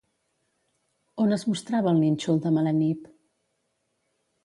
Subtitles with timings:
[1.25, 3.09] On es mostrava el nínxol de Melanip?